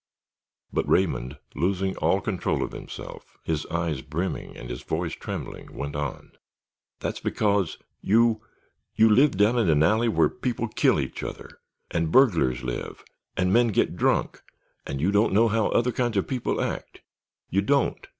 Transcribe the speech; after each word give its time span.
But 0.73 0.89
Raymond, 0.89 1.37
losing 1.53 1.95
all 1.97 2.21
control 2.21 2.63
of 2.63 2.71
himself, 2.71 3.37
his 3.43 3.67
eyes 3.67 4.01
brimming 4.01 4.57
and 4.57 4.67
his 4.67 4.81
voice 4.81 5.13
trembling, 5.13 5.75
went 5.75 5.95
on: 5.95 6.31
"That's 7.01 7.19
because—you—you 7.19 9.07
lived 9.11 9.37
down 9.37 9.59
in 9.59 9.69
an 9.69 9.83
alley 9.83 10.07
where 10.09 10.27
people 10.29 10.69
kill 10.69 10.99
each 10.99 11.21
other—and 11.21 12.11
burglars 12.11 12.63
live—and 12.63 13.53
men 13.53 13.67
get 13.67 13.95
drunk 13.95 14.41
and 14.87 14.99
you 14.99 15.11
don't 15.11 15.33
know 15.33 15.49
how 15.49 15.67
other 15.67 15.91
kinds 15.91 16.17
of 16.17 16.27
people 16.27 16.59
act—you 16.59 17.61
don't.... 17.61 18.07